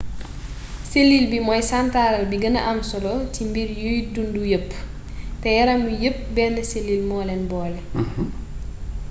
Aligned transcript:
selil 0.91 1.23
bi 1.31 1.39
mooy 1.47 1.61
santaral 1.71 2.23
bi 2.31 2.35
gëna 2.43 2.61
am 2.71 2.79
solo 2.91 3.13
ci 3.33 3.41
mbir 3.49 3.69
yuy 3.81 3.97
dundu 4.13 4.41
yépp 4.51 4.69
te 5.41 5.47
yaram 5.57 5.81
wi 5.87 5.93
yépp 6.03 6.19
benn 6.35 6.55
selil 6.71 7.01
moo 7.09 7.23
leen 7.27 7.43
boole 7.51 7.79